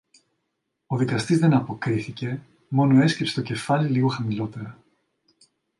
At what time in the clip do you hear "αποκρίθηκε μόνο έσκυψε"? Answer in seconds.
1.53-3.33